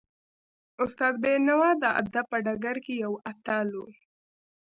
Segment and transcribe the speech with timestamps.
[0.83, 3.83] استاد بینوا د ادب په ډګر کې یو اتل و.